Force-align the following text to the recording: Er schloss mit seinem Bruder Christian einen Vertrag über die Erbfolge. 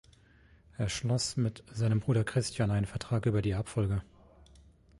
Er 0.79 0.89
schloss 0.89 1.37
mit 1.37 1.63
seinem 1.71 1.99
Bruder 1.99 2.23
Christian 2.23 2.71
einen 2.71 2.87
Vertrag 2.87 3.27
über 3.27 3.43
die 3.43 3.51
Erbfolge. 3.51 4.01